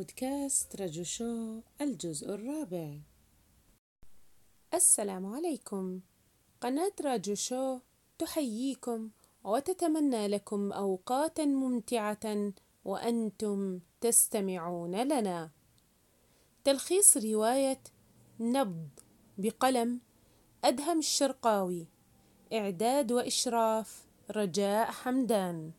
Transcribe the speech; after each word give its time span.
بودكاست 0.00 0.80
رجو 0.80 1.02
شو 1.02 1.60
الجزء 1.80 2.34
الرابع. 2.34 2.98
السلام 4.74 5.26
عليكم. 5.26 6.00
قناة 6.60 6.92
راجو 7.00 7.34
شو 7.34 7.78
تحييكم 8.18 9.10
وتتمنى 9.44 10.28
لكم 10.28 10.72
أوقاتا 10.72 11.44
ممتعة 11.44 12.52
وأنتم 12.84 13.80
تستمعون 14.00 15.02
لنا. 15.02 15.50
تلخيص 16.64 17.16
رواية 17.16 17.82
نبض 18.40 18.88
بقلم 19.38 20.00
أدهم 20.64 20.98
الشرقاوي. 20.98 21.86
إعداد 22.52 23.12
وإشراف 23.12 24.06
رجاء 24.30 24.90
حمدان. 24.90 25.70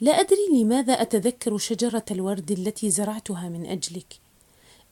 لا 0.00 0.20
أدري 0.20 0.48
لماذا 0.52 0.92
أتذكر 0.92 1.58
شجرة 1.58 2.04
الورد 2.10 2.50
التي 2.50 2.90
زرعتها 2.90 3.48
من 3.48 3.66
أجلك. 3.66 4.20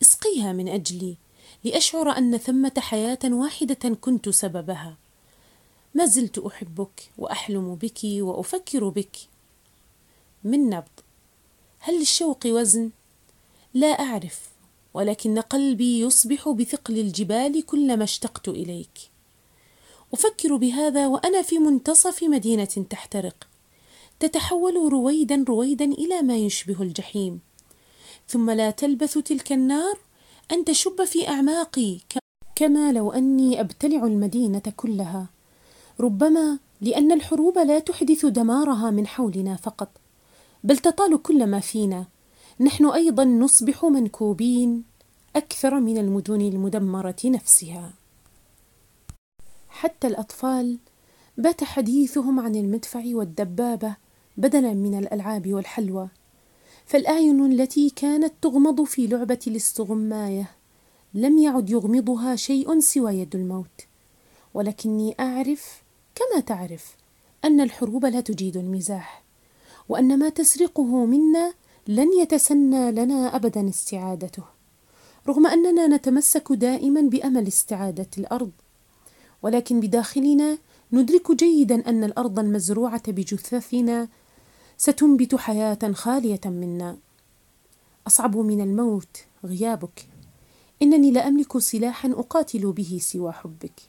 اسقيها 0.03 0.53
من 0.53 0.69
أجلي 0.69 1.17
لأشعر 1.65 2.19
أن 2.19 2.37
ثمة 2.37 2.73
حياة 2.79 3.19
واحدة 3.25 3.95
كنت 4.01 4.29
سببها. 4.29 4.97
ما 5.95 6.07
زلت 6.07 6.39
أحبك 6.39 7.11
وأحلم 7.19 7.75
بك 7.75 7.99
وأفكر 8.05 8.89
بك. 8.89 9.17
من 10.45 10.71
نبض 10.71 11.01
هل 11.79 11.99
للشوق 11.99 12.41
وزن؟ 12.47 12.91
لا 13.75 13.87
أعرف 13.87 14.41
ولكن 14.95 15.39
قلبي 15.39 16.01
يصبح 16.01 16.49
بثقل 16.49 16.99
الجبال 16.99 17.67
كلما 17.67 18.05
اشتقت 18.05 18.49
إليك. 18.49 18.99
أفكر 20.13 20.57
بهذا 20.57 21.07
وأنا 21.07 21.43
في 21.43 21.59
منتصف 21.59 22.23
مدينة 22.23 22.87
تحترق. 22.91 23.47
تتحول 24.25 24.93
رويدا 24.93 25.45
رويدا 25.49 25.85
إلى 25.85 26.23
ما 26.23 26.37
يشبه 26.37 26.83
الجحيم. 26.83 27.41
ثم 28.29 28.51
لا 28.51 28.71
تلبث 28.71 29.19
تلك 29.19 29.53
النار 29.53 29.99
أن 30.53 30.65
تشب 30.65 31.05
في 31.05 31.29
أعماقي 31.29 31.99
كما 32.57 32.93
لو 32.93 33.13
أني 33.13 33.61
أبتلع 33.61 34.05
المدينة 34.05 34.63
كلها. 34.77 35.27
ربما 36.01 36.59
لأن 36.81 37.13
الحروب 37.13 37.59
لا 37.59 37.79
تحدث 37.79 38.27
دمارها 38.27 38.91
من 38.91 39.07
حولنا 39.07 39.57
فقط 39.57 39.89
بل 40.65 40.79
تطال 40.79 41.23
كل 41.23 41.47
ما 41.47 41.61
فينا. 41.61 42.07
نحن 42.61 42.87
أيضا 42.87 43.25
نصبح 43.25 43.85
منكوبين 43.85 44.85
أكثر 45.37 45.81
من 45.81 45.99
المدن 45.99 46.41
المدمرة 46.41 47.17
نفسها. 47.25 47.93
حتى 49.69 50.07
الأطفال 50.07 50.79
بات 51.39 51.65
حديثهم 51.65 52.41
عن 52.41 52.55
المدفع 52.55 53.03
والدبابة 53.07 54.04
بدلا 54.37 54.75
من 54.75 54.99
الألعاب 54.99 55.53
والحلوى. 55.53 56.09
فالأعين 56.87 57.53
التي 57.53 57.91
كانت 57.91 58.33
تغمض 58.43 58.83
في 58.85 59.07
لعبة 59.07 59.39
الاستغماية 59.47 60.51
لم 61.15 61.39
يعد 61.39 61.71
يغمضها 61.71 62.37
شيء 62.37 62.81
سوى 62.81 63.15
يد 63.15 63.37
الموت. 63.37 63.81
ولكني 64.55 65.15
أعرف 65.21 65.83
كما 66.15 66.41
تعرف 66.41 66.97
أن 67.45 67.61
الحروب 67.61 68.07
لا 68.07 68.21
تجيد 68.21 68.57
المزاح 68.57 69.23
وأن 69.89 70.19
ما 70.19 70.29
تسرقه 70.29 71.07
منا 71.07 71.55
لن 71.89 72.09
يتسنى 72.21 72.93
لنا 72.93 73.37
ابدا 73.37 73.69
استعادته. 73.69 74.43
رغم 75.29 75.47
أننا 75.47 75.87
نتمسك 75.87 76.53
دائما 76.53 77.01
بأمل 77.01 77.47
استعادة 77.47 78.09
الأرض 78.19 78.51
ولكن 79.43 79.81
بداخلنا 79.81 80.59
ندرك 80.93 81.33
جيدا 81.33 81.89
أن 81.89 82.05
الأرض 82.05 82.39
المزروعة 82.39 83.13
بجثثنا 83.13 84.09
ستنبت 84.79 85.35
حياة 85.35 85.93
خالية 85.93 86.41
منا. 86.45 86.97
أصعب 88.07 88.37
من 88.37 88.61
الموت 88.61 89.17
غيابك. 89.45 90.07
إنني 90.83 91.11
لا 91.11 91.29
أملك 91.29 91.59
سلاحا 91.59 92.13
أقاتل 92.13 92.73
به 92.73 92.99
سوى 93.03 93.33
حبك. 93.33 93.81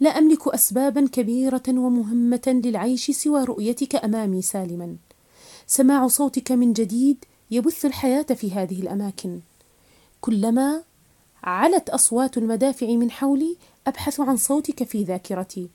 لا 0.00 0.10
أملك 0.10 0.48
اسبابا 0.48 1.08
كبيرة 1.12 1.62
ومهمة 1.68 2.60
للعيش 2.64 3.10
سوى 3.10 3.44
رؤيتك 3.44 3.94
أمامي 4.04 4.42
سالما. 4.42 4.96
سماع 5.66 6.06
صوتك 6.08 6.52
من 6.52 6.72
جديد 6.72 7.24
يبث 7.50 7.84
الحياة 7.84 8.22
في 8.22 8.52
هذه 8.52 8.82
الأماكن. 8.82 9.40
كلما 10.20 10.82
علت 11.42 11.90
أصوات 11.90 12.38
المدافع 12.38 12.86
من 12.86 13.10
حولي 13.10 13.56
أبحث 13.86 14.20
عن 14.20 14.36
صوتك 14.36 14.82
في 14.82 15.04
ذاكرتي. 15.04 15.68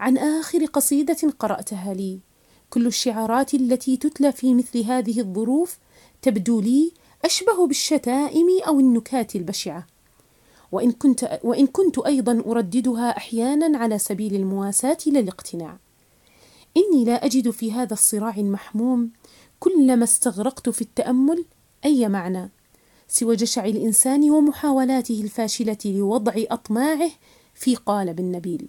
عن 0.00 0.18
آخر 0.18 0.64
قصيدة 0.64 1.32
قرأتها 1.38 1.94
لي. 1.94 2.18
كل 2.72 2.86
الشعارات 2.86 3.54
التي 3.54 3.96
تتلى 3.96 4.32
في 4.32 4.54
مثل 4.54 4.84
هذه 4.84 5.20
الظروف 5.20 5.78
تبدو 6.22 6.60
لي 6.60 6.92
أشبه 7.24 7.66
بالشتائم 7.66 8.46
أو 8.66 8.80
النكات 8.80 9.36
البشعة. 9.36 9.86
وإن 10.72 10.92
كنت, 10.92 11.40
وإن 11.44 11.66
كنت 11.66 11.98
أيضا 11.98 12.42
أرددها 12.46 13.16
أحيانا 13.16 13.78
على 13.78 13.98
سبيل 13.98 14.34
المواساة 14.34 14.98
لا 15.06 15.20
الاقتناع 15.20 15.78
إني 16.76 17.04
لا 17.04 17.24
أجد 17.24 17.50
في 17.50 17.72
هذا 17.72 17.92
الصراع 17.92 18.34
المحموم 18.36 19.10
كلما 19.60 20.04
استغرقت 20.04 20.68
في 20.68 20.82
التأمل 20.82 21.44
أي 21.84 22.08
معنى 22.08 22.50
سوى 23.08 23.36
جشع 23.36 23.64
الإنسان 23.64 24.30
ومحاولاته 24.30 25.20
الفاشلة 25.24 25.78
لوضع 25.84 26.32
أطماعه 26.36 27.10
في 27.54 27.74
قالب 27.74 28.20
النبيل. 28.20 28.68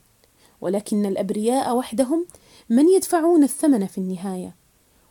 ولكن 0.62 1.06
الأبرياء 1.06 1.76
وحدهم 1.76 2.26
من 2.70 2.90
يدفعون 2.90 3.44
الثمن 3.44 3.88
في 3.88 3.98
النهاية. 3.98 4.56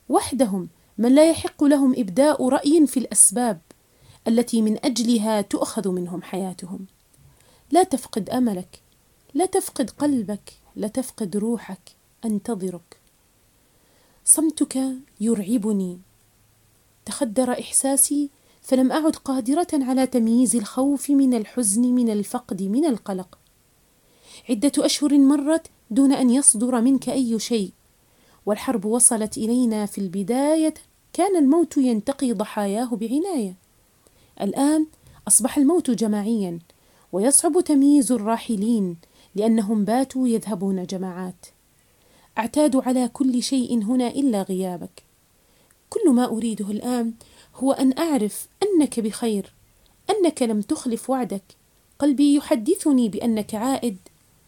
وحدهم 0.08 0.68
من 0.98 1.14
لا 1.14 1.30
يحق 1.30 1.64
لهم 1.64 1.94
إبداء 1.96 2.48
رأي 2.48 2.86
في 2.86 2.96
الأسباب 2.96 3.60
التي 4.28 4.62
من 4.62 4.84
أجلها 4.84 5.40
تؤخذ 5.40 5.88
منهم 5.88 6.22
حياتهم. 6.22 6.86
لا 7.70 7.82
تفقد 7.82 8.30
أملك 8.30 8.82
لا 9.34 9.46
تفقد 9.46 9.90
قلبك 9.90 10.52
لا 10.76 10.88
تفقد 10.88 11.36
روحك 11.36 11.96
أنتظرك. 12.24 13.00
صمتك 14.24 14.78
يرعبني. 15.20 16.00
تخدر 17.04 17.52
إحساسي 17.52 18.30
فلم 18.62 18.92
أعد 18.92 19.16
قادرة 19.16 19.68
على 19.72 20.06
تمييز 20.06 20.56
الخوف 20.56 21.10
من 21.10 21.34
الحزن 21.34 21.82
من 21.82 22.10
الفقد 22.10 22.62
من 22.62 22.84
القلق. 22.84 23.38
عدة 24.50 24.72
أشهر 24.78 25.18
مرت 25.18 25.66
دون 25.92 26.12
أن 26.12 26.30
يصدر 26.30 26.80
منك 26.80 27.08
أي 27.08 27.38
شيء. 27.38 27.70
والحرب 28.46 28.84
وصلت 28.84 29.38
إلينا 29.38 29.86
في 29.86 29.98
البداية 29.98 30.74
كان 31.12 31.36
الموت 31.36 31.76
ينتقي 31.76 32.32
ضحاياه 32.32 32.88
بعناية. 32.92 33.54
الآن 34.40 34.86
أصبح 35.28 35.58
الموت 35.58 35.90
جماعيا 35.90 36.58
ويصعب 37.12 37.60
تمييز 37.60 38.12
الراحلين 38.12 38.96
لأنهم 39.34 39.84
باتوا 39.84 40.28
يذهبون 40.28 40.86
جماعات. 40.86 41.46
أعتاد 42.38 42.76
على 42.76 43.08
كل 43.08 43.42
شيء 43.42 43.82
هنا 43.82 44.08
إلا 44.08 44.42
غيابك. 44.42 45.02
كل 45.90 46.10
ما 46.10 46.24
أريده 46.24 46.70
الآن 46.70 47.12
هو 47.56 47.72
أن 47.72 47.98
أعرف 47.98 48.48
أنك 48.62 49.00
بخير 49.00 49.52
أنك 50.10 50.42
لم 50.42 50.60
تخلف 50.60 51.10
وعدك. 51.10 51.44
قلبي 51.98 52.34
يحدثني 52.34 53.08
بأنك 53.08 53.54
عائد 53.54 53.96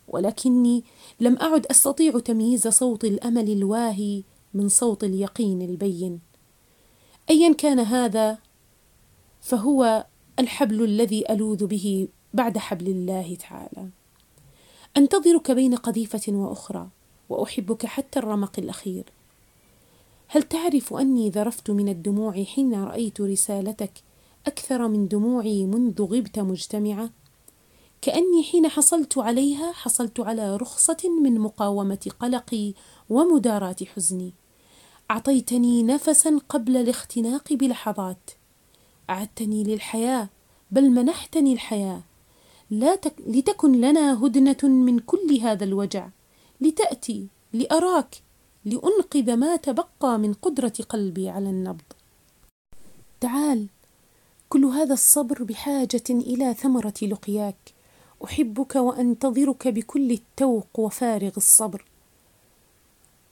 ولكني 0.08 0.84
لم 1.20 1.36
أعد 1.36 1.66
أستطيع 1.66 2.18
تمييز 2.18 2.68
صوت 2.68 3.04
الأمل 3.04 3.52
الواهي 3.52 4.22
من 4.54 4.68
صوت 4.68 5.04
اليقين 5.04 5.62
البين. 5.62 6.20
ايا 7.30 7.52
كان 7.52 7.80
هذا 7.80 8.38
فهو 9.40 10.06
الحبل 10.38 10.84
الذي 10.84 11.32
ألوذ 11.32 11.66
به 11.66 12.08
بعد 12.34 12.58
حبل 12.58 12.88
الله 12.88 13.34
تعالى. 13.34 13.88
أنتظرك 14.96 15.50
بين 15.50 15.74
قذيفة 15.74 16.32
وأخرى 16.32 16.88
وأحبك 17.28 17.86
حتى 17.86 18.18
الرمق 18.18 18.58
الأخير. 18.58 19.04
هل 20.28 20.42
تعرف 20.42 20.94
أني 20.94 21.30
ذرفت 21.30 21.70
من 21.70 21.88
الدموع 21.88 22.44
حين 22.44 22.84
رأيت 22.84 23.20
رسالتك 23.20 23.92
أكثر 24.46 24.88
من 24.88 25.08
دموعي 25.08 25.66
منذ 25.66 26.02
غبت 26.02 26.38
مجتمعة؟ 26.38 27.10
كأني 28.04 28.42
حين 28.42 28.68
حصلت 28.68 29.18
عليها 29.18 29.72
حصلت 29.72 30.20
على 30.20 30.56
رخصة 30.56 30.96
من 31.22 31.40
مقاومة 31.40 32.10
قلقي 32.20 32.74
ومداراة 33.10 33.76
حزني. 33.96 34.32
أعطيتني 35.10 35.82
نفسا 35.82 36.40
قبل 36.48 36.76
الاختناق 36.76 37.52
بلحظات. 37.52 38.30
أعدتني 39.10 39.64
للحياة 39.64 40.28
بل 40.70 40.90
منحتني 40.90 41.52
الحياة. 41.52 42.02
لا 42.70 42.96
تك... 42.96 43.14
لتكن 43.26 43.72
لنا 43.80 44.24
هدنة 44.26 44.62
من 44.62 44.98
كل 44.98 45.38
هذا 45.42 45.64
الوجع. 45.64 46.08
لتأتي 46.60 47.28
لأراك 47.52 48.22
لأنقذ 48.64 49.36
ما 49.36 49.56
تبقى 49.56 50.18
من 50.18 50.32
قدرة 50.32 50.74
قلبي 50.88 51.28
على 51.28 51.50
النبض. 51.50 51.92
تعال 53.20 53.66
كل 54.48 54.64
هذا 54.64 54.92
الصبر 54.92 55.42
بحاجة 55.42 56.10
إلى 56.10 56.54
ثمرة 56.54 56.94
لقياك. 57.02 57.73
أحبك 58.24 58.76
وانتظرك 58.76 59.68
بكل 59.68 60.10
التوق 60.10 60.66
وفارغ 60.78 61.32
الصبر. 61.36 61.84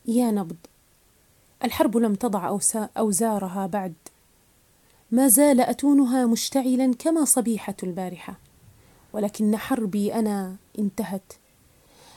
يا 0.07 0.31
نبض 0.31 0.57
الحرب 1.65 1.97
لم 1.97 2.15
تضع 2.15 2.59
أوزارها 2.99 3.67
بعد. 3.67 3.95
ما 5.11 5.29
زال 5.29 5.61
أتونها 5.61 6.27
مشتعلا 6.27 6.95
كما 6.95 7.25
صبيحة 7.25 7.77
البارحة. 7.83 8.39
ولكن 9.13 9.57
حربي 9.57 10.15
أنا 10.15 10.57
انتهت. 10.79 11.33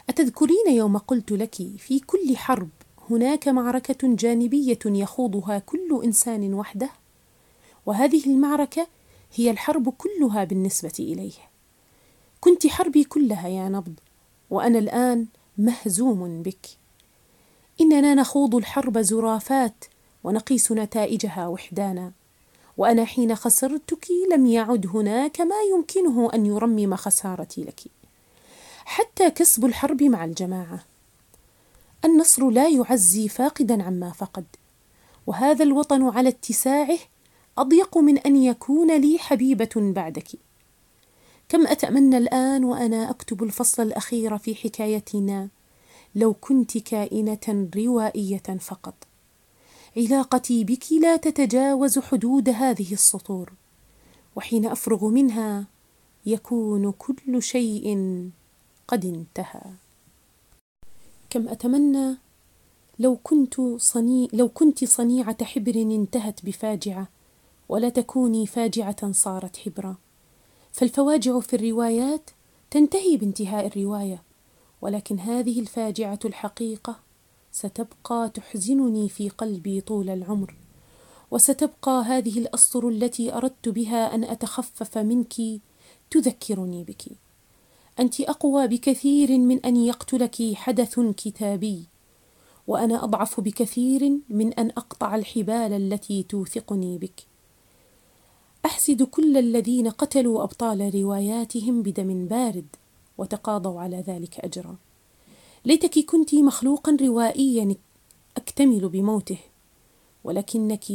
أتذكرين 0.09 0.68
يوم 0.68 0.97
قلت 0.97 1.31
لك 1.31 1.56
في 1.77 2.00
كل 2.00 2.38
حرب 2.38 2.69
هناك 3.09 3.47
معركة 3.47 4.15
جانبية 4.15 4.79
يخوضها 4.85 5.59
كل 5.59 6.01
إنسان 6.03 6.53
وحده؟ 6.53 6.89
وهذه 7.85 8.25
المعركة 8.25 8.88
هي 9.35 9.51
الحرب 9.51 9.89
كلها 9.89 10.44
بالنسبة 10.44 10.94
إليه. 11.00 11.55
كنت 12.45 12.68
حربي 12.68 13.03
كلها 13.03 13.47
يا 13.47 13.69
نبض 13.69 13.94
وأنا 14.50 14.80
الآن 14.80 15.25
مهزوم 15.57 16.42
بك. 16.42 16.68
إننا 17.81 18.13
نخوض 18.13 18.56
الحرب 18.56 18.97
زرافات 18.97 19.86
ونقيس 20.24 20.71
نتائجها 20.71 21.47
وحدانا. 21.47 22.12
وأنا 22.77 23.06
حين 23.06 23.36
خسرتك 23.36 24.07
لم 24.31 24.45
يعد 24.45 24.88
هناك 24.88 25.42
ما 25.42 25.56
يمكنه 25.71 26.30
أن 26.33 26.45
يرمم 26.45 26.95
خسارتي 26.95 27.63
لك. 27.63 27.81
حتى 28.86 29.30
كسب 29.30 29.65
الحرب 29.65 30.03
مع 30.03 30.25
الجماعة. 30.25 30.83
النصر 32.06 32.50
لا 32.50 32.69
يعزي 32.69 33.27
فاقدا 33.27 33.83
عما 33.83 34.12
فقد. 34.12 34.45
وهذا 35.27 35.63
الوطن 35.63 36.03
على 36.03 36.30
اتساعه 36.30 37.00
أضيق 37.57 37.97
من 37.97 38.18
أن 38.18 38.36
يكون 38.36 38.97
لي 38.97 39.19
حبيبة 39.19 39.69
بعدك. 39.75 40.44
كم 41.50 41.68
أتمنى 41.68 42.18
الآن 42.18 42.63
وأنا 42.63 43.09
أكتب 43.09 43.44
الفصل 43.44 43.83
الأخير 43.83 44.38
في 44.38 44.56
حكايتنا؟ 44.56 45.50
لو 46.15 46.33
كنت 46.33 46.77
كائنة 46.77 47.69
روائية 47.75 48.57
فقط. 48.59 48.94
علاقتي 49.97 50.63
بك 50.63 50.83
لا 51.01 51.18
تتجاوز 51.18 52.00
حدود 52.00 52.50
هذه 52.50 52.94
السطور. 52.94 53.53
وحين 54.36 54.65
أفرغ 54.65 55.06
منها 55.07 55.65
يكون 56.25 56.92
كل 56.92 57.44
شيء 57.44 57.88
قد 58.88 59.06
انتهى. 59.06 59.62
كم 61.30 61.47
أتمنى 61.47 62.18
لو 63.00 63.18
كنت 63.24 63.62
صني 63.77 64.30
لو 64.33 64.50
كنت 64.50 64.86
صنيعة 64.86 65.44
حبر 65.44 65.75
انتهت 65.75 66.45
بفاجعة 66.45 67.07
ولا 67.69 67.89
تكوني 67.89 68.47
فاجعة 68.47 69.12
صارت 69.12 69.57
حبرا. 69.57 69.95
فالفواجع 70.75 71.39
في 71.39 71.56
الروايات 71.56 72.30
تنتهي 72.72 73.18
بانتهاء 73.18 73.68
الرواية 73.68 74.24
ولكن 74.81 75.19
هذه 75.19 75.60
الفاجعة 75.60 76.19
الحقيقة 76.25 77.00
ستبقى 77.51 78.31
تحزنني 78.33 79.10
في 79.10 79.30
قلبي 79.30 79.81
طول 79.81 80.10
العمر 80.10 80.56
وستبقى 81.31 82.04
هذه 82.06 82.39
الأسطر 82.39 82.89
التي 82.89 83.33
أردت 83.33 83.69
بها 83.69 84.16
أن 84.16 84.24
أتخفف 84.24 84.98
منك 84.98 85.33
تذكرني 86.12 86.83
بك. 86.83 87.04
أنت 88.00 88.21
أقوى 88.21 88.68
بكثير 88.68 89.38
من 89.38 89.60
أن 89.66 89.75
يقتلك 89.75 90.54
حدث 90.56 91.00
كتابي 91.00 91.86
وأنا 92.68 93.04
أضعف 93.04 93.39
بكثير 93.39 94.18
من 94.30 94.54
أن 94.54 94.69
أقطع 94.69 95.16
الحبال 95.16 95.74
التي 95.74 96.24
توثقني 96.24 96.98
بك. 96.98 97.34
أحسد 98.65 99.03
كل 99.03 99.38
الذين 99.38 99.89
قتلوا 99.89 100.44
أبطال 100.44 100.95
رواياتهم 100.95 101.81
بدم 101.81 102.27
بارد 102.27 102.65
وتقاضوا 103.17 103.81
على 103.81 103.97
ذلك 103.97 104.39
أجرا. 104.39 104.75
ليتك 105.65 106.06
كنت 106.06 106.35
مخلوقا 106.35 106.97
روائيا 107.01 107.75
أكتمل 108.38 108.89
بموته 108.89 109.38
ولكنك 110.23 110.85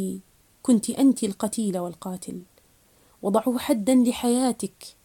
كنت 0.63 0.91
أنت 0.91 1.25
القتيل 1.25 1.79
والقاتل. 1.79 2.43
وضعوا 3.23 3.59
حدا 3.59 3.95
لحياتك 3.95 4.97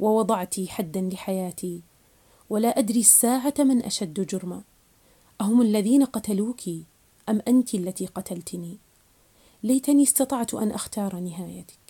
ووضعت 0.00 0.60
حدا 0.60 1.00
لحياتي 1.00 1.82
ولا 2.50 2.78
أدري 2.78 3.00
الساعة 3.00 3.54
من 3.58 3.82
أشد 3.82 4.26
جرما. 4.26 4.62
أهم 5.40 5.62
الذين 5.62 6.04
قتلوك 6.04 6.60
أم 7.28 7.42
أنت 7.48 7.74
التي 7.74 8.06
قتلتني؟ 8.06 8.78
ليتني 9.62 10.02
استطعت 10.02 10.54
أن 10.54 10.70
أختار 10.70 11.16
نهايتك. 11.16 11.81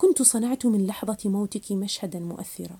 كنت 0.00 0.22
صنعت 0.22 0.66
من 0.66 0.86
لحظة 0.86 1.18
موتك 1.24 1.72
مشهدا 1.72 2.18
مؤثرا. 2.18 2.78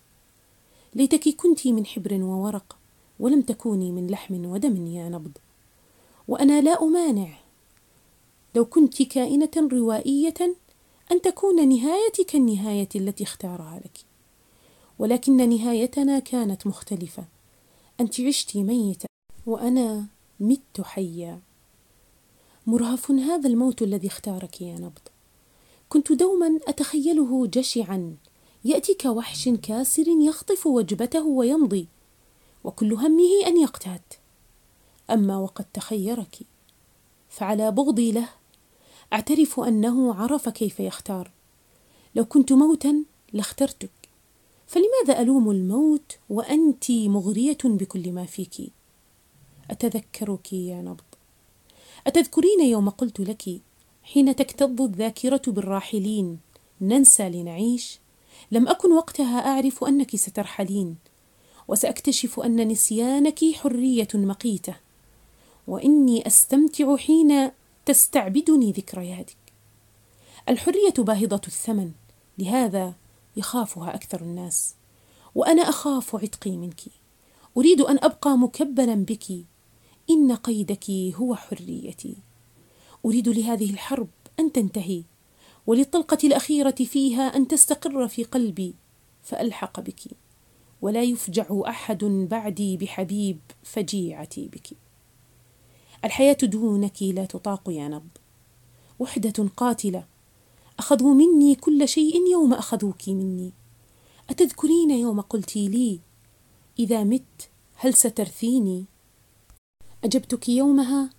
ليتك 0.94 1.36
كنت 1.36 1.66
من 1.66 1.86
حبر 1.86 2.22
وورق 2.22 2.76
ولم 3.20 3.42
تكوني 3.42 3.92
من 3.92 4.06
لحم 4.06 4.44
ودم 4.44 4.86
يا 4.86 5.08
نبض. 5.08 5.32
وأنا 6.28 6.60
لا 6.60 6.82
أمانع. 6.82 7.28
لو 8.54 8.64
كنت 8.64 9.02
كائنة 9.02 9.50
روائية 9.72 10.56
أن 11.12 11.22
تكون 11.22 11.68
نهايتك 11.68 12.34
النهاية 12.34 12.88
التي 12.96 13.24
اختارها 13.24 13.80
لك. 13.84 13.98
ولكن 14.98 15.48
نهايتنا 15.48 16.18
كانت 16.18 16.66
مختلفة. 16.66 17.24
أنت 18.00 18.20
عشت 18.20 18.56
ميته 18.56 19.06
وأنا 19.46 20.06
مت 20.40 20.80
حيا. 20.80 21.40
مرهف 22.66 23.10
هذا 23.10 23.48
الموت 23.48 23.82
الذي 23.82 24.06
اختارك 24.08 24.60
يا 24.60 24.74
نبض. 24.74 25.09
كنت 25.90 26.12
دوما 26.12 26.60
أتخيله 26.68 27.46
جشعا. 27.46 28.16
ياتي 28.64 28.94
كوحش 28.94 29.48
كاسر 29.48 30.08
يخطف 30.08 30.66
وجبته 30.66 31.26
ويمضي 31.26 31.86
وكل 32.64 32.92
همه 32.92 33.46
أن 33.46 33.56
يقتات. 33.60 34.14
أما 35.10 35.38
وقد 35.38 35.64
تخيرك 35.74 36.38
فعلى 37.28 37.70
بغضي 37.70 38.12
له 38.12 38.28
أعترف 39.12 39.60
أنه 39.60 40.14
عرف 40.14 40.48
كيف 40.48 40.80
يختار. 40.80 41.30
لو 42.14 42.24
كنت 42.24 42.52
موتا 42.52 43.04
لاخترتك 43.32 43.90
فلماذا 44.66 45.22
ألوم 45.22 45.50
الموت 45.50 46.18
وأنت 46.28 46.90
مغرية 46.90 47.58
بكل 47.64 48.12
ما 48.12 48.24
فيك؟ 48.24 48.72
أتذكرك 49.70 50.52
يا 50.52 50.82
نبض. 50.82 51.00
أتذكرين 52.06 52.60
يوم 52.60 52.88
قلت 52.88 53.20
لك 53.20 53.60
حين 54.02 54.36
تكتظ 54.36 54.82
الذاكرة 54.82 55.42
بالراحلين 55.46 56.38
ننسى 56.80 57.28
لنعيش. 57.28 57.98
لم 58.52 58.68
أكن 58.68 58.92
وقتها 58.92 59.38
أعرف 59.38 59.84
أنك 59.84 60.16
سترحلين 60.16 60.96
وسأكتشف 61.68 62.40
أن 62.40 62.68
نسيانك 62.68 63.38
حرية 63.54 64.08
مقيتة 64.14 64.74
وإني 65.66 66.26
أستمتع 66.26 66.96
حين 66.96 67.50
تستعبدني 67.86 68.72
ذكرياتك 68.72 69.36
الحرية 70.48 70.94
باهظة 70.98 71.40
الثمن 71.46 71.90
لهذا 72.38 72.94
يخافها 73.36 73.94
أكثر 73.94 74.20
الناس. 74.20 74.74
وأنا 75.34 75.62
أخاف 75.62 76.16
عتقي 76.16 76.50
منك. 76.50 76.80
أريد 77.56 77.80
أن 77.80 77.98
أبقى 78.02 78.38
مكبلا 78.38 78.94
بك. 78.94 79.44
إن 80.10 80.32
قيدك 80.34 80.90
هو 80.90 81.34
حريتي. 81.34 82.16
أريد 83.04 83.28
لهذه 83.28 83.70
الحرب 83.70 84.08
أن 84.40 84.52
تنتهي 84.52 85.02
وللطلقة 85.66 86.18
الأخيرة 86.24 86.70
فيها 86.70 87.36
أن 87.36 87.48
تستقر 87.48 88.08
في 88.08 88.24
قلبي 88.24 88.74
فألحق 89.22 89.80
بك 89.80 90.00
ولا 90.82 91.02
يفجع 91.02 91.46
أحد 91.50 92.04
بعدي 92.04 92.76
بحبيب 92.76 93.38
فجيعتي 93.62 94.48
بك. 94.48 94.68
الحياة 96.04 96.36
دونك 96.42 97.02
لا 97.02 97.24
تطاق 97.24 97.62
يا 97.68 97.88
نبض 97.88 98.08
وحدة 98.98 99.48
قاتلة 99.56 100.04
أخذوا 100.78 101.14
مني 101.14 101.54
كل 101.54 101.88
شيء 101.88 102.30
يوم 102.32 102.52
أخذوك 102.52 103.08
مني. 103.08 103.52
أتذكرين 104.30 104.90
يوم 104.90 105.20
قلت 105.20 105.56
لي 105.56 106.00
إذا 106.78 107.04
مت 107.04 107.50
هل 107.74 107.94
سترثيني؟ 107.94 108.84
أجبتك 110.04 110.48
يومها 110.48 111.10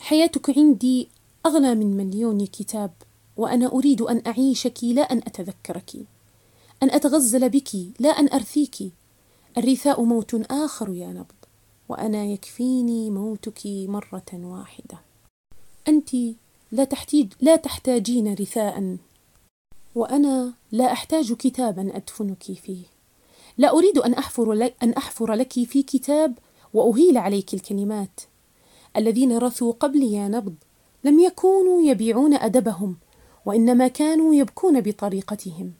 حياتك 0.00 0.58
عندي 0.58 1.08
اغلى 1.46 1.74
من 1.74 1.96
مليون 1.96 2.46
كتاب 2.46 2.90
وأنا 3.36 3.66
أريد 3.66 4.02
أن 4.02 4.22
أعيشك 4.26 4.84
لا 4.84 5.02
أن 5.02 5.18
أتذكرك. 5.18 5.96
أن 6.82 6.90
أتغزل 6.90 7.48
بك 7.48 7.70
لا 8.00 8.08
أن 8.08 8.28
أرثيك. 8.28 8.76
الرثاء 9.58 10.02
موت 10.02 10.34
آخر 10.50 10.92
يا 10.92 11.06
نبض 11.06 11.34
وأنا 11.88 12.24
يكفيني 12.24 13.10
موتك 13.10 13.60
مرة 13.66 14.26
واحدة. 14.32 14.98
أنت 15.88 16.10
لا 16.72 16.84
تحتاج 16.84 17.28
لا 17.40 17.56
تحتاجين 17.56 18.34
رثاء 18.34 18.96
وأنا 19.94 20.52
لا 20.72 20.92
أحتاج 20.92 21.32
كتابا 21.32 21.96
أدفنك 21.96 22.42
فيه. 22.42 22.84
لا 23.58 23.70
أريد 23.70 23.98
أن 23.98 24.14
أحفر 24.14 24.52
لك 24.52 24.74
أن 24.82 24.92
أحفر 24.92 25.32
لك 25.32 25.52
في 25.52 25.82
كتاب 25.82 26.38
وأهيل 26.74 27.16
عليك 27.16 27.54
الكلمات. 27.54 28.20
الذين 28.96 29.38
رثوا 29.38 29.72
قبلي 29.72 30.12
يا 30.12 30.28
نبض 30.28 30.54
لم 31.04 31.18
يكونوا 31.18 31.82
يبيعون 31.82 32.34
أدبهم 32.34 32.96
وإنما 33.46 33.88
كانوا 33.88 34.34
يبكون 34.34 34.80
بطريقتهم. 34.80 35.72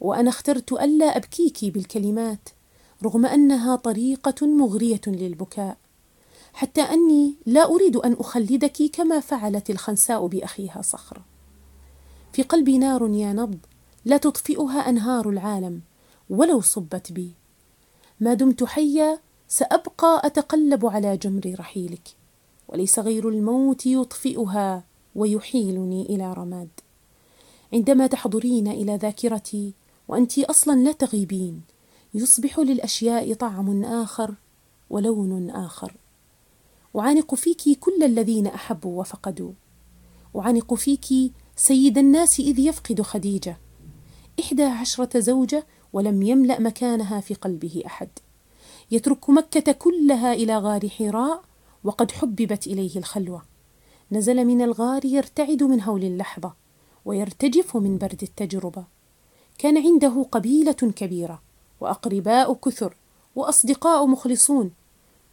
وأنا 0.00 0.28
اخترت 0.28 0.72
ألا 0.72 1.16
أبكيك 1.16 1.64
بالكلمات 1.64 2.48
رغم 3.04 3.26
أنها 3.26 3.76
طريقة 3.76 4.46
مغرية 4.46 5.00
للبكاء. 5.06 5.76
حتى 6.52 6.80
أني 6.80 7.34
لا 7.46 7.64
أريد 7.64 7.96
أن 7.96 8.12
أخلدك 8.12 8.82
كما 8.92 9.20
فعلت 9.20 9.70
الخنساء 9.70 10.26
بأخيها 10.26 10.82
صخرة 10.82 11.24
في 12.32 12.42
قلبي 12.42 12.78
نار 12.78 13.08
يا 13.08 13.32
نبض 13.32 13.58
لا 14.04 14.16
تطفئها 14.16 14.88
أنهار 14.88 15.28
العالم 15.30 15.80
ولو 16.30 16.60
صبت 16.60 17.12
بي. 17.12 17.34
ما 18.20 18.34
دمت 18.34 18.64
حيا 18.64 19.18
سأبقى 19.48 20.22
أتقلب 20.24 20.86
على 20.86 21.16
جمر 21.16 21.54
رحيلك. 21.58 22.19
وليس 22.70 22.98
غير 22.98 23.28
الموت 23.28 23.86
يطفئها 23.86 24.84
ويحيلني 25.14 26.02
إلى 26.02 26.32
رماد. 26.32 26.68
عندما 27.72 28.06
تحضرين 28.06 28.68
إلى 28.68 28.96
ذاكرتي 28.96 29.74
وأنت 30.08 30.38
أصلا 30.38 30.80
لا 30.80 30.92
تغيبين 30.92 31.62
يصبح 32.14 32.58
للأشياء 32.58 33.34
طعم 33.34 33.84
آخر 33.84 34.34
ولون 34.90 35.50
آخر. 35.50 35.96
أعانق 36.96 37.34
فيك 37.34 37.78
كل 37.78 38.02
الذين 38.02 38.46
أحبوا 38.46 39.00
وفقدوا. 39.00 39.52
أعانق 40.36 40.74
فيك 40.74 41.32
سيد 41.56 41.98
الناس 41.98 42.40
إذ 42.40 42.58
يفقد 42.58 43.02
خديجة. 43.02 43.58
إحدى 44.40 44.62
عشرة 44.62 45.20
زوجة 45.20 45.66
ولم 45.92 46.22
يملأ 46.22 46.60
مكانها 46.60 47.20
في 47.20 47.34
قلبه 47.34 47.82
أحد. 47.86 48.08
يترك 48.90 49.30
مكة 49.30 49.72
كلها 49.72 50.32
إلى 50.32 50.58
غار 50.58 50.88
حراء 50.88 51.49
وقد 51.84 52.10
حببت 52.10 52.66
إليه 52.66 52.98
الخلوة. 52.98 53.42
نزل 54.12 54.44
من 54.44 54.62
الغار 54.62 55.04
يرتعد 55.04 55.62
من 55.62 55.82
هول 55.82 56.04
اللحظة 56.04 56.52
ويرتجف 57.04 57.76
من 57.76 57.98
برد 57.98 58.22
التجربة. 58.22 58.84
كان 59.58 59.78
عنده 59.78 60.26
قبيلة 60.32 60.72
كبيرة 60.72 61.42
وأقرباء 61.80 62.54
كثر 62.54 62.96
وأصدقاء 63.36 64.06
مخلصون 64.06 64.70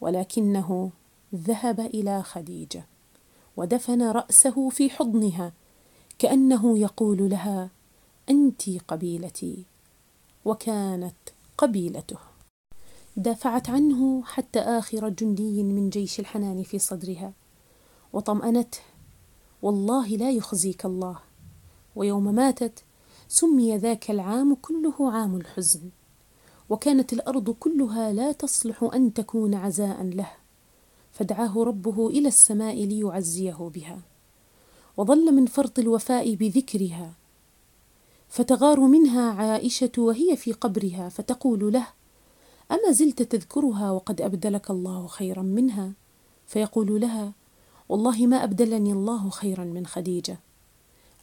ولكنه 0.02 0.92
ذهب 1.36 1.80
إلى 1.80 2.24
خديجة 2.24 2.86
ودفن 3.58 4.02
رأسه 4.02 4.70
في 4.70 4.90
حضنها 4.90 5.52
كأنه 6.20 6.78
يقول 6.80 7.30
لها 7.30 7.70
أنت 8.30 8.70
قبيلتي 8.88 9.66
وكانت 10.46 11.16
قبيلته. 11.58 12.18
دافعت 13.18 13.70
عنه 13.70 14.24
حتى 14.24 14.60
آخر 14.60 15.10
جندي 15.10 15.64
من 15.64 15.90
جيش 15.90 16.20
الحنان 16.20 16.64
في 16.64 16.80
صدرها. 16.80 17.34
وطمأنته 18.14 18.80
والله 19.62 20.08
لا 20.08 20.32
يخزيك 20.32 20.86
الله. 20.86 21.20
ويوم 21.96 22.36
ماتت 22.36 22.84
سمي 23.28 23.78
ذاك 23.78 24.12
العام 24.12 24.56
كله 24.56 25.12
عام 25.12 25.36
الحزن. 25.36 25.90
وكانت 26.70 27.14
الأرض 27.14 27.50
كلها 27.50 28.14
لا 28.14 28.32
تصلح 28.32 28.90
أن 28.94 29.14
تكون 29.14 29.56
عزاء 29.56 30.04
له. 30.04 30.32
فدعاه 31.12 31.64
ربه 31.64 32.08
إلى 32.08 32.28
السماء 32.28 32.86
ليعزيه 32.86 33.72
بها. 33.76 34.00
وظل 34.98 35.34
من 35.34 35.46
فرط 35.46 35.80
الوفاء 35.80 36.36
بذكرها. 36.36 37.14
فتغار 38.30 38.80
منها 38.80 39.32
عائشة 39.32 39.92
وهي 39.98 40.36
في 40.36 40.52
قبرها 40.52 41.10
فتقول 41.10 41.74
له 41.74 41.97
أما 42.72 42.92
زلت 42.92 43.22
تذكرها 43.22 43.92
وقد 43.92 44.22
أبدلك 44.22 44.70
الله 44.70 45.08
خيرا 45.08 45.42
منها؟ 45.42 45.92
فيقول 46.48 47.02
لها 47.02 47.34
والله 47.90 48.28
ما 48.28 48.44
أبدلني 48.44 48.92
الله 48.92 49.30
خيرا 49.30 49.64
من 49.64 49.86
خديجة. 49.86 50.40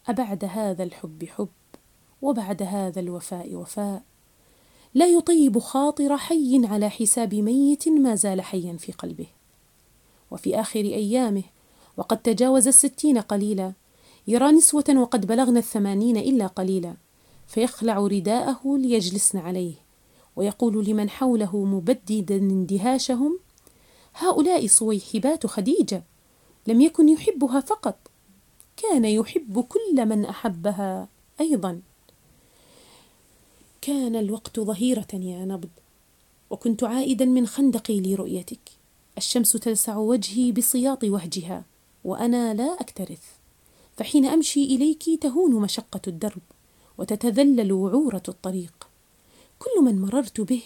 أبعد 0.08 0.44
هذا 0.44 0.82
الحب 0.82 1.24
حب 1.24 1.48
وبعد 2.22 2.62
هذا 2.62 3.00
الوفاء 3.00 3.54
وفاء. 3.54 4.02
لا 4.94 5.06
يطيب 5.06 5.58
خاطر 5.58 6.16
حي 6.16 6.66
على 6.66 6.90
حساب 6.90 7.34
ميت 7.34 7.88
ما 7.88 8.14
زال 8.14 8.40
حيا 8.40 8.76
في 8.76 8.92
قلبه. 8.92 9.26
وفي 10.30 10.60
آخر 10.60 10.80
أيامه 10.80 11.42
وقد 11.96 12.18
تجاوز 12.22 12.68
الستين 12.68 13.18
قليلا. 13.18 13.72
يرى 14.26 14.52
نسوة 14.52 14.84
وقد 14.96 15.26
بلغن 15.26 15.56
الثمانين 15.56 16.16
إلا 16.16 16.46
قليلا. 16.46 16.94
فيخلع 17.46 17.98
رداءه 17.98 18.60
ليجلسن 18.78 19.38
عليه. 19.38 19.83
ويقول 20.36 20.84
لمن 20.84 21.10
حوله 21.10 21.64
مبددا 21.64 22.36
اندهاشهم 22.36 23.38
هؤلاء 24.14 24.66
صويحبات 24.66 25.46
خديجة 25.46 26.04
لم 26.66 26.80
يكن 26.80 27.08
يحبها 27.08 27.60
فقط 27.60 27.96
كان 28.76 29.04
يحب 29.04 29.60
كل 29.60 30.06
من 30.06 30.24
أحبها 30.24 31.08
أيضا. 31.40 31.80
كان 33.80 34.16
الوقت 34.16 34.60
ظهيرة 34.60 35.08
يا 35.12 35.44
نبض 35.44 35.68
وكنت 36.50 36.84
عائدا 36.84 37.24
من 37.24 37.46
خندقي 37.46 38.00
لرؤيتك. 38.00 38.70
الشمس 39.18 39.52
تلسع 39.52 39.96
وجهي 39.96 40.52
بسياط 40.52 41.04
وهجها 41.04 41.64
وأنا 42.04 42.54
لا 42.54 42.80
أكترث. 42.80 43.22
فحين 43.96 44.24
أمشي 44.24 44.64
إليك 44.64 45.22
تهون 45.22 45.54
مشقة 45.54 46.00
الدرب 46.06 46.42
وتتذلل 46.98 47.72
وعورة 47.72 48.22
الطريق. 48.28 48.88
كل 49.64 49.84
من 49.84 50.00
مررت 50.00 50.40
به. 50.40 50.62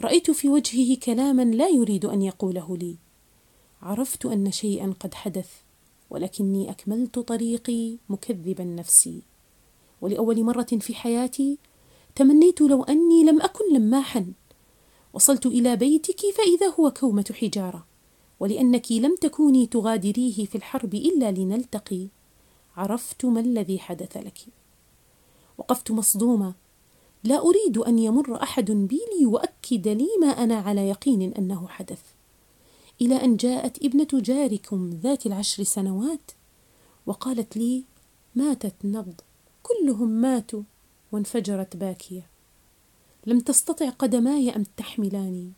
رأيت 0.00 0.30
في 0.30 0.48
وجهه 0.48 0.96
كلاما 0.96 1.42
لا 1.42 1.68
يريد 1.68 2.04
أن 2.04 2.22
يقوله 2.22 2.76
لي. 2.76 2.96
عرفت 3.82 4.26
أن 4.26 4.52
شيئا 4.52 4.94
قد 5.00 5.14
حدث 5.14 5.50
ولكني 6.10 6.70
أكملت 6.70 7.18
طريقي 7.18 7.96
مكذبا 8.08 8.64
نفسي. 8.64 9.22
ولأول 10.00 10.44
مرة 10.44 10.66
في 10.80 10.94
حياتي 10.94 11.58
تمنيت 12.14 12.60
لو 12.60 12.82
أني 12.82 13.24
لم 13.24 13.40
أكن 13.40 13.74
لماحا. 13.74 14.32
وصلت 15.12 15.46
إلى 15.46 15.76
بيتك 15.76 16.20
فإذا 16.20 16.74
هو 16.80 16.90
كومة 16.90 17.34
حجارة 17.40 17.86
ولأنك 18.40 18.92
لم 18.92 19.16
تكوني 19.20 19.66
تغادريه 19.66 20.44
في 20.44 20.54
الحرب 20.54 20.94
إلا 20.94 21.32
لنلتقي. 21.32 22.06
عرفت 22.76 23.24
ما 23.24 23.40
الذي 23.40 23.78
حدث 23.78 24.16
لك. 24.16 24.38
وقفت 25.58 25.90
مصدومة 25.90 26.61
لا 27.24 27.38
أريد 27.38 27.78
أن 27.78 27.98
يمر 27.98 28.42
أحد 28.42 28.70
بي 28.70 29.00
ليؤكد 29.18 29.88
لي 29.88 30.08
ما 30.20 30.26
أنا 30.26 30.54
على 30.54 30.88
يقين 30.88 31.34
أنه 31.34 31.68
حدث. 31.68 32.02
إلى 33.00 33.24
أن 33.24 33.36
جاءت 33.36 33.84
ابنة 33.84 34.08
جاركم 34.12 34.90
ذات 34.90 35.26
العشر 35.26 35.62
سنوات 35.62 36.30
وقالت 37.06 37.56
لي 37.56 37.84
ماتت 38.34 38.74
نبض 38.84 39.20
كلهم 39.62 40.08
ماتوا 40.08 40.62
وانفجرت 41.12 41.76
باكية. 41.76 42.26
لم 43.26 43.40
تستطع 43.40 43.88
قدماي 43.88 44.56
أن 44.56 44.64
تحملاني. 44.76 45.52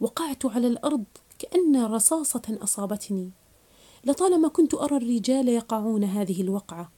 وقعت 0.00 0.46
على 0.46 0.66
الأرض 0.66 1.04
كأن 1.38 1.84
رصاصة 1.84 2.58
أصابتني. 2.62 3.30
لطالما 4.04 4.48
كنت 4.48 4.74
أرى 4.74 4.96
الرجال 4.96 5.48
يقعون 5.48 6.04
هذه 6.04 6.42
الوقعة 6.42 6.92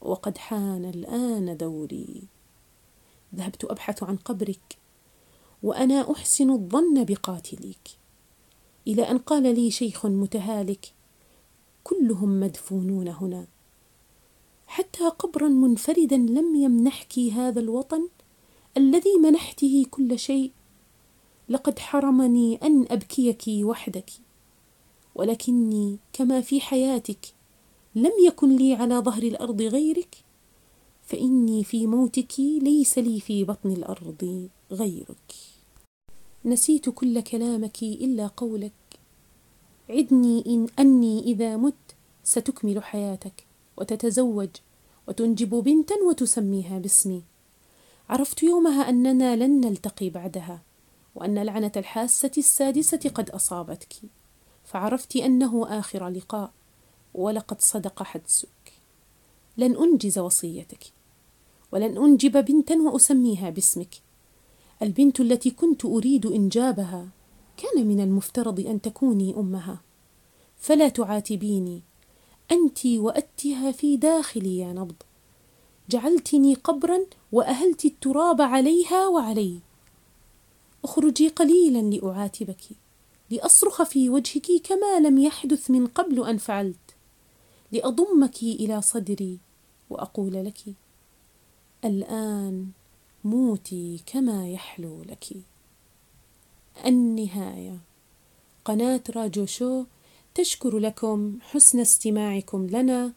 وقد 0.00 0.38
حان 0.38 0.84
الآن 0.84 1.56
دوري. 1.56 2.33
ذهبت 3.34 3.64
أبحث 3.64 4.02
عن 4.02 4.16
قبرك 4.16 4.78
وأنا 5.62 6.12
أحسن 6.12 6.50
الظن 6.50 7.04
بقاتليك 7.04 7.88
إلى 8.86 9.10
أن 9.10 9.18
قال 9.18 9.42
لي 9.54 9.70
شيخ 9.70 10.06
متهالك 10.06 10.94
كلهم 11.84 12.40
مدفونون 12.40 13.08
هنا. 13.08 13.46
حتى 14.66 15.04
قبرا 15.08 15.48
منفردا 15.48 16.16
لم 16.16 16.54
يمنحك 16.54 17.18
هذا 17.18 17.60
الوطن 17.60 18.08
الذي 18.76 19.16
منحته 19.22 19.86
كل 19.90 20.18
شيء 20.18 20.52
لقد 21.48 21.78
حرمني 21.78 22.56
أن 22.56 22.86
أبكيك 22.90 23.44
وحدك. 23.48 24.10
ولكني 25.14 25.98
كما 26.12 26.40
في 26.40 26.60
حياتك 26.60 27.26
لم 27.94 28.12
يكن 28.26 28.56
لي 28.56 28.74
على 28.74 28.98
ظهر 28.98 29.22
الأرض 29.22 29.62
غيرك 29.62 30.23
فإني 31.06 31.64
في 31.64 31.86
موتك 31.86 32.40
ليس 32.40 32.98
لي 32.98 33.20
في 33.20 33.44
بطن 33.44 33.70
الأرض 33.70 34.48
غيرك. 34.72 35.34
نسيت 36.44 36.88
كل 36.88 37.20
كلامك 37.20 37.82
إلا 37.82 38.26
قولك. 38.26 38.72
عدني 39.90 40.44
إن 40.46 40.66
أني 40.78 41.20
إذا 41.20 41.56
مت 41.56 41.74
ستكمل 42.24 42.84
حياتك 42.84 43.44
وتتزوج 43.76 44.48
وتنجب 45.08 45.50
بنتا 45.50 45.94
وتسميها 46.08 46.78
باسمي. 46.78 47.22
عرفت 48.08 48.42
يومها 48.42 48.88
أننا 48.88 49.36
لن 49.36 49.60
نلتقي 49.60 50.10
بعدها 50.10 50.62
وأن 51.14 51.38
لعنة 51.38 51.72
الحاسة 51.76 52.30
السادسة 52.38 53.10
قد 53.14 53.30
أصابتك. 53.30 53.94
فعرفت 54.64 55.16
أنه 55.16 55.78
آخر 55.78 56.08
لقاء 56.08 56.52
ولقد 57.14 57.60
صدق 57.60 58.02
حدسك. 58.02 58.72
لن 59.56 59.76
أنجز 59.76 60.18
وصيتك. 60.18 60.93
ولن 61.74 61.98
أنجب 61.98 62.44
بنتا 62.44 62.74
وأسميها 62.74 63.50
باسمك. 63.50 63.94
البنت 64.82 65.20
التي 65.20 65.50
كنت 65.50 65.84
أريد 65.84 66.26
إنجابها 66.26 67.08
كان 67.56 67.86
من 67.86 68.00
المفترض 68.00 68.60
أن 68.60 68.80
تكوني 68.80 69.34
أمها. 69.36 69.80
فلا 70.58 70.88
تعاتبيني. 70.88 71.82
أنت 72.52 72.86
وأتها 72.86 73.72
في 73.72 73.96
داخلي 73.96 74.58
يا 74.58 74.72
نبض. 74.72 74.94
جعلتني 75.90 76.54
قبرا 76.54 76.98
وأهلت 77.32 77.84
التراب 77.84 78.42
عليها 78.42 79.08
وعلي. 79.08 79.58
أخرجي 80.84 81.28
قليلا 81.28 81.96
لأعاتبك. 81.96 82.62
لأصرخ 83.30 83.82
في 83.82 84.10
وجهك 84.10 84.46
كما 84.64 85.00
لم 85.00 85.18
يحدث 85.18 85.70
من 85.70 85.86
قبل 85.86 86.24
أن 86.24 86.38
فعلت. 86.38 86.94
لأضمك 87.72 88.42
إلى 88.42 88.82
صدري 88.82 89.38
وأقول 89.90 90.32
لك 90.32 90.83
الآن 91.84 92.66
موتي 93.24 94.00
كما 94.06 94.48
يحلو 94.48 95.02
لك. 95.02 95.36
النهاية. 96.86 97.78
قناة 98.64 99.00
راجو 99.16 99.46
شو 99.46 99.84
تشكر 100.34 100.78
لكم 100.78 101.38
حسن 101.40 101.80
استماعكم 101.80 102.66
لنا 102.66 103.12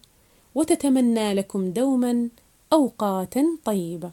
وتتمنى 0.55 1.33
لكم 1.33 1.71
دوما 1.71 2.29
أوقاتا 2.73 3.57
طيبة. 3.65 4.11